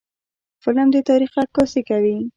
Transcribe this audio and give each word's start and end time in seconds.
فلم 0.63 0.87
د 0.93 0.97
تاریخ 1.09 1.31
عکاسي 1.43 1.81
کوي 1.89 2.17